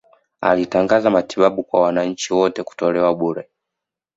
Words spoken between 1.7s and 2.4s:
wananchi